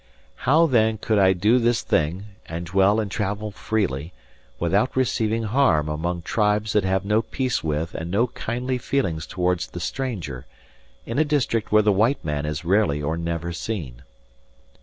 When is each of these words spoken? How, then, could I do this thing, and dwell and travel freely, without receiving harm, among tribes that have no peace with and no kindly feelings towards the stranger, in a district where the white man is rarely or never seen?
How, 0.49 0.65
then, 0.65 0.97
could 0.97 1.19
I 1.19 1.33
do 1.33 1.59
this 1.59 1.83
thing, 1.83 2.25
and 2.47 2.65
dwell 2.65 2.99
and 2.99 3.11
travel 3.11 3.51
freely, 3.51 4.13
without 4.57 4.95
receiving 4.95 5.43
harm, 5.43 5.87
among 5.87 6.23
tribes 6.23 6.73
that 6.73 6.83
have 6.83 7.05
no 7.05 7.21
peace 7.21 7.63
with 7.63 7.93
and 7.93 8.09
no 8.09 8.25
kindly 8.25 8.79
feelings 8.79 9.27
towards 9.27 9.67
the 9.67 9.79
stranger, 9.79 10.47
in 11.05 11.19
a 11.19 11.23
district 11.23 11.71
where 11.71 11.83
the 11.83 11.91
white 11.91 12.25
man 12.25 12.47
is 12.47 12.65
rarely 12.65 12.99
or 12.99 13.15
never 13.15 13.53
seen? 13.53 14.01